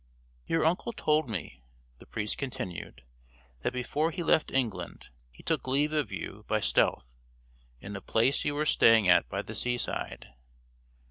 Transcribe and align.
"Your 0.47 0.65
uncle 0.65 0.93
told 0.93 1.29
me," 1.29 1.61
the 1.99 2.07
priest 2.07 2.35
continued, 2.39 3.03
"that 3.61 3.71
before 3.71 4.09
he 4.09 4.23
left 4.23 4.49
England 4.49 5.09
he 5.31 5.43
took 5.43 5.67
leave 5.67 5.93
of 5.93 6.11
you 6.11 6.43
by 6.47 6.59
stealth, 6.59 7.13
in 7.79 7.95
a 7.95 8.01
place 8.01 8.43
you 8.43 8.55
were 8.55 8.65
staying 8.65 9.07
at 9.07 9.29
by 9.29 9.43
the 9.43 9.53
sea 9.53 9.77
side. 9.77 10.33